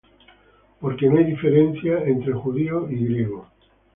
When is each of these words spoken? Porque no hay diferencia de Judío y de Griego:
Porque 0.79 1.07
no 1.07 1.19
hay 1.19 1.25
diferencia 1.25 1.97
de 1.97 2.31
Judío 2.33 2.89
y 2.89 2.95
de 2.95 3.05
Griego: 3.07 3.47